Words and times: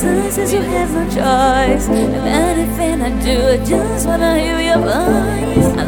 sun 0.00 0.16
you 0.50 0.62
have 0.62 0.92
no 0.94 1.04
choice. 1.04 1.86
If 1.88 2.24
anything 2.24 3.02
I 3.02 3.10
do, 3.22 3.36
I 3.48 3.56
just 3.64 4.06
wanna 4.06 4.38
hear 4.38 4.60
your 4.68 4.78
voice. 4.78 5.79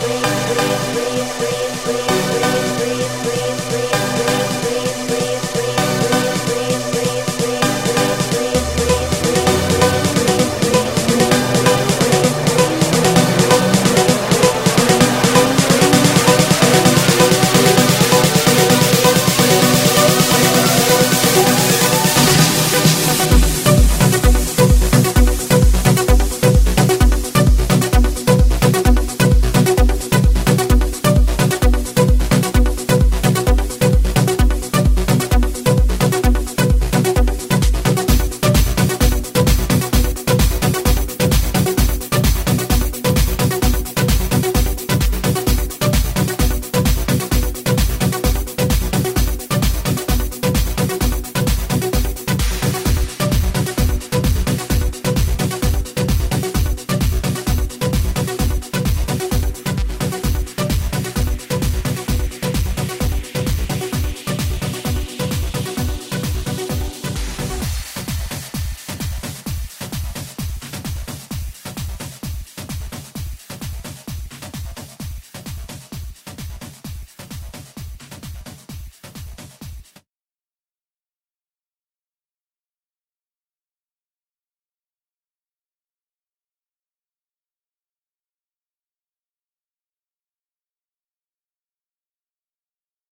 free, 0.00 0.22
free, 0.48 1.24
free, 1.38 2.06
free. 2.08 2.13